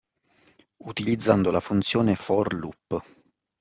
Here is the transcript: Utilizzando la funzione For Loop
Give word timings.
Utilizzando 0.85 1.51
la 1.51 1.59
funzione 1.59 2.15
For 2.15 2.51
Loop 2.55 3.03